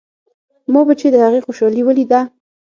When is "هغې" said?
1.25-1.39